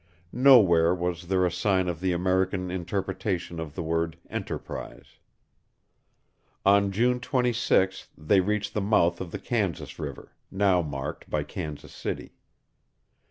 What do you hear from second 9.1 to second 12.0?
of the Kansas River, now marked by Kansas